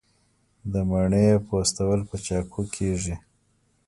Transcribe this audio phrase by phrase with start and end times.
[0.71, 3.15] د مڼې پوستول په چاقو کیږي.